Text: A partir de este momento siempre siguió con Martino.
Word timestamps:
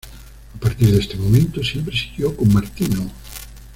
A 0.01 0.57
partir 0.59 0.91
de 0.91 0.97
este 0.97 1.15
momento 1.15 1.61
siempre 1.63 1.95
siguió 1.95 2.35
con 2.35 2.51
Martino. 2.51 3.11